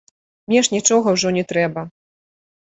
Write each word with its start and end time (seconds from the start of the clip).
Мне 0.51 0.63
ж 0.67 0.75
нічога 0.77 1.07
ўжо 1.17 1.35
не 1.37 1.45
трэба. 1.53 1.87